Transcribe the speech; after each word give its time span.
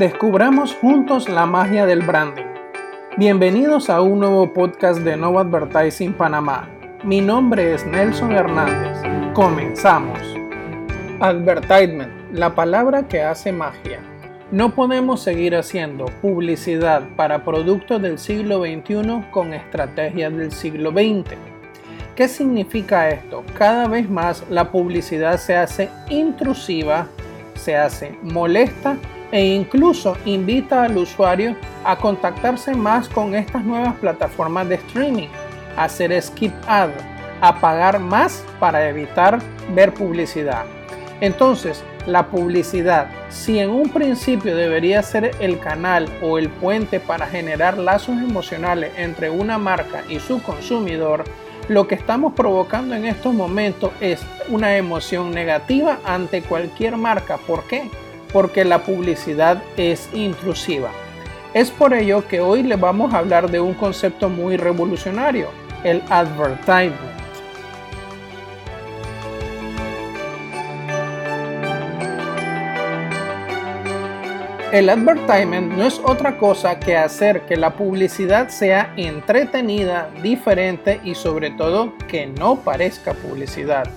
Descubramos 0.00 0.74
juntos 0.76 1.28
la 1.28 1.44
magia 1.44 1.84
del 1.84 2.00
branding. 2.00 2.46
Bienvenidos 3.18 3.90
a 3.90 4.00
un 4.00 4.20
nuevo 4.20 4.50
podcast 4.54 5.00
de 5.00 5.14
Nova 5.14 5.42
Advertising 5.42 6.14
Panamá. 6.14 6.70
Mi 7.04 7.20
nombre 7.20 7.74
es 7.74 7.84
Nelson 7.84 8.32
Hernández. 8.32 8.96
Comenzamos. 9.34 10.18
Advertisement, 11.20 12.10
la 12.32 12.54
palabra 12.54 13.08
que 13.08 13.20
hace 13.20 13.52
magia. 13.52 14.00
No 14.50 14.74
podemos 14.74 15.20
seguir 15.20 15.54
haciendo 15.54 16.06
publicidad 16.22 17.02
para 17.14 17.44
productos 17.44 18.00
del 18.00 18.18
siglo 18.18 18.62
XXI 18.62 19.26
con 19.30 19.52
estrategias 19.52 20.34
del 20.34 20.50
siglo 20.50 20.92
XX. 20.92 21.36
¿Qué 22.16 22.26
significa 22.26 23.10
esto? 23.10 23.44
Cada 23.52 23.86
vez 23.86 24.08
más 24.08 24.46
la 24.48 24.70
publicidad 24.70 25.36
se 25.36 25.58
hace 25.58 25.90
intrusiva, 26.08 27.06
se 27.54 27.76
hace 27.76 28.18
molesta 28.22 28.96
e 29.32 29.44
incluso 29.44 30.16
invita 30.24 30.84
al 30.84 30.96
usuario 30.96 31.56
a 31.84 31.96
contactarse 31.96 32.74
más 32.74 33.08
con 33.08 33.34
estas 33.34 33.64
nuevas 33.64 33.94
plataformas 33.94 34.68
de 34.68 34.76
streaming, 34.76 35.28
hacer 35.76 36.20
skip 36.20 36.52
ad, 36.66 36.90
a 37.40 37.58
pagar 37.58 37.98
más 37.98 38.44
para 38.58 38.88
evitar 38.88 39.38
ver 39.74 39.94
publicidad. 39.94 40.64
Entonces, 41.20 41.84
la 42.06 42.26
publicidad, 42.26 43.08
si 43.28 43.58
en 43.58 43.70
un 43.70 43.90
principio 43.90 44.56
debería 44.56 45.02
ser 45.02 45.32
el 45.38 45.58
canal 45.58 46.08
o 46.22 46.38
el 46.38 46.48
puente 46.48 46.98
para 46.98 47.26
generar 47.26 47.76
lazos 47.78 48.16
emocionales 48.16 48.92
entre 48.96 49.30
una 49.30 49.58
marca 49.58 50.02
y 50.08 50.18
su 50.18 50.42
consumidor, 50.42 51.24
lo 51.68 51.86
que 51.86 51.94
estamos 51.94 52.32
provocando 52.32 52.94
en 52.94 53.04
estos 53.04 53.32
momentos 53.34 53.92
es 54.00 54.20
una 54.48 54.76
emoción 54.76 55.30
negativa 55.30 55.98
ante 56.04 56.42
cualquier 56.42 56.96
marca. 56.96 57.36
¿Por 57.36 57.64
qué? 57.64 57.88
Porque 58.32 58.64
la 58.64 58.82
publicidad 58.82 59.62
es 59.76 60.08
intrusiva. 60.12 60.90
Es 61.52 61.70
por 61.70 61.94
ello 61.94 62.26
que 62.28 62.40
hoy 62.40 62.62
le 62.62 62.76
vamos 62.76 63.12
a 63.12 63.18
hablar 63.18 63.50
de 63.50 63.60
un 63.60 63.74
concepto 63.74 64.28
muy 64.28 64.56
revolucionario, 64.56 65.48
el 65.82 66.02
advertisement. 66.08 67.20
El 74.72 74.88
advertisement 74.88 75.72
no 75.72 75.84
es 75.84 76.00
otra 76.04 76.38
cosa 76.38 76.78
que 76.78 76.96
hacer 76.96 77.40
que 77.46 77.56
la 77.56 77.74
publicidad 77.74 78.50
sea 78.50 78.94
entretenida, 78.96 80.08
diferente 80.22 81.00
y 81.02 81.16
sobre 81.16 81.50
todo 81.50 81.94
que 82.06 82.28
no 82.28 82.54
parezca 82.54 83.12
publicidad. 83.14 83.90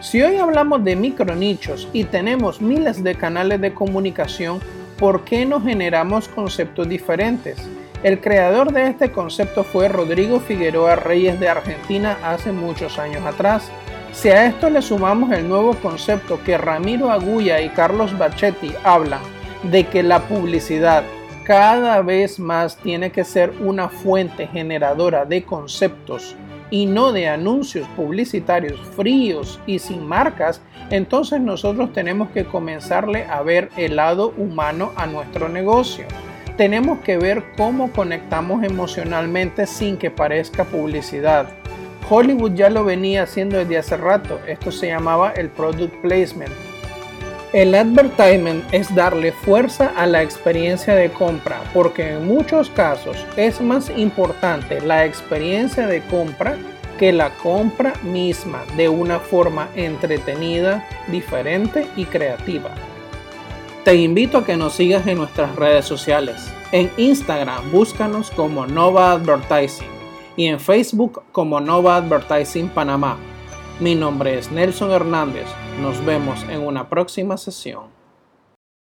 Si 0.00 0.22
hoy 0.22 0.36
hablamos 0.36 0.84
de 0.84 0.94
micronichos 0.94 1.88
y 1.92 2.04
tenemos 2.04 2.60
miles 2.60 3.02
de 3.02 3.16
canales 3.16 3.60
de 3.60 3.74
comunicación, 3.74 4.60
¿por 4.96 5.24
qué 5.24 5.44
no 5.44 5.60
generamos 5.60 6.28
conceptos 6.28 6.88
diferentes? 6.88 7.58
El 8.04 8.20
creador 8.20 8.72
de 8.72 8.86
este 8.86 9.10
concepto 9.10 9.64
fue 9.64 9.88
Rodrigo 9.88 10.38
Figueroa 10.38 10.94
Reyes 10.94 11.40
de 11.40 11.48
Argentina 11.48 12.16
hace 12.22 12.52
muchos 12.52 12.96
años 12.96 13.26
atrás. 13.26 13.72
Si 14.12 14.28
a 14.28 14.46
esto 14.46 14.70
le 14.70 14.82
sumamos 14.82 15.32
el 15.32 15.48
nuevo 15.48 15.74
concepto 15.74 16.40
que 16.44 16.56
Ramiro 16.56 17.10
Agulla 17.10 17.60
y 17.60 17.68
Carlos 17.70 18.16
Bachetti 18.16 18.72
hablan 18.84 19.22
de 19.64 19.84
que 19.88 20.04
la 20.04 20.20
publicidad 20.28 21.02
cada 21.42 22.02
vez 22.02 22.38
más 22.38 22.76
tiene 22.76 23.10
que 23.10 23.24
ser 23.24 23.52
una 23.58 23.88
fuente 23.88 24.46
generadora 24.46 25.24
de 25.24 25.42
conceptos 25.42 26.36
y 26.70 26.86
no 26.86 27.12
de 27.12 27.28
anuncios 27.28 27.86
publicitarios 27.96 28.80
fríos 28.96 29.60
y 29.66 29.78
sin 29.78 30.06
marcas, 30.06 30.60
entonces 30.90 31.40
nosotros 31.40 31.92
tenemos 31.92 32.30
que 32.30 32.44
comenzarle 32.44 33.24
a 33.24 33.42
ver 33.42 33.70
el 33.76 33.96
lado 33.96 34.32
humano 34.36 34.92
a 34.96 35.06
nuestro 35.06 35.48
negocio. 35.48 36.06
Tenemos 36.56 37.00
que 37.00 37.18
ver 37.18 37.44
cómo 37.56 37.92
conectamos 37.92 38.64
emocionalmente 38.64 39.66
sin 39.66 39.96
que 39.96 40.10
parezca 40.10 40.64
publicidad. 40.64 41.48
Hollywood 42.10 42.54
ya 42.54 42.70
lo 42.70 42.84
venía 42.84 43.24
haciendo 43.24 43.58
desde 43.58 43.78
hace 43.78 43.96
rato, 43.96 44.40
esto 44.46 44.72
se 44.72 44.88
llamaba 44.88 45.32
el 45.32 45.50
product 45.50 45.94
placement 46.00 46.67
el 47.52 47.74
advertisement 47.74 48.62
es 48.72 48.94
darle 48.94 49.32
fuerza 49.32 49.92
a 49.96 50.06
la 50.06 50.22
experiencia 50.22 50.94
de 50.94 51.10
compra 51.10 51.62
porque 51.72 52.12
en 52.12 52.26
muchos 52.26 52.68
casos 52.68 53.16
es 53.36 53.60
más 53.60 53.90
importante 53.96 54.82
la 54.82 55.06
experiencia 55.06 55.86
de 55.86 56.02
compra 56.02 56.58
que 56.98 57.10
la 57.10 57.30
compra 57.30 57.94
misma 58.02 58.64
de 58.76 58.90
una 58.90 59.18
forma 59.18 59.68
entretenida, 59.76 60.86
diferente 61.06 61.86
y 61.96 62.04
creativa. 62.04 62.74
Te 63.84 63.94
invito 63.94 64.38
a 64.38 64.44
que 64.44 64.56
nos 64.56 64.74
sigas 64.74 65.06
en 65.06 65.18
nuestras 65.18 65.56
redes 65.56 65.86
sociales. 65.86 66.52
En 66.72 66.90
Instagram 66.98 67.70
búscanos 67.70 68.30
como 68.30 68.66
Nova 68.66 69.12
Advertising 69.12 69.88
y 70.36 70.48
en 70.48 70.60
Facebook 70.60 71.22
como 71.32 71.60
Nova 71.60 71.96
Advertising 71.96 72.68
Panamá. 72.68 73.16
Mi 73.80 73.94
nombre 73.94 74.36
es 74.36 74.50
Nelson 74.50 74.90
Hernández. 74.90 75.46
Nos 75.80 76.04
vemos 76.04 76.42
en 76.50 76.66
una 76.66 76.88
próxima 76.88 77.36
sesión. 77.36 77.97